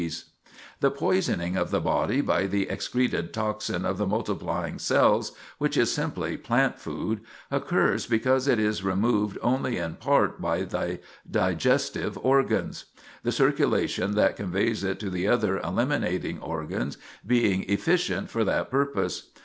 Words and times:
[Sidenote: 0.01 0.23
The 0.23 0.23
Toxin 0.23 0.51
Secreted] 0.51 0.81
The 0.81 0.99
poisoning 1.37 1.57
of 1.57 1.69
the 1.69 1.79
body 1.79 2.21
by 2.21 2.47
the 2.47 2.69
excreted 2.69 3.33
toxin 3.35 3.85
of 3.85 3.99
the 3.99 4.07
multiplying 4.07 4.79
cells, 4.79 5.33
which 5.59 5.77
is 5.77 5.93
simply 5.93 6.37
plant 6.37 6.79
food, 6.79 7.19
occurs 7.51 8.07
because 8.07 8.47
it 8.47 8.57
is 8.57 8.83
removed 8.83 9.37
only 9.43 9.77
in 9.77 9.93
part 9.97 10.41
by 10.41 10.63
the 10.63 10.97
digestive 11.29 12.17
organs, 12.17 12.85
the 13.21 13.31
circulation 13.31 14.15
that 14.15 14.35
conveys 14.35 14.83
it 14.83 14.99
to 15.01 15.11
the 15.11 15.27
other 15.27 15.59
eliminating 15.59 16.39
organs 16.39 16.97
being 17.23 17.63
efficient 17.69 18.31
for 18.31 18.43
that 18.43 18.71
purpose. 18.71 19.29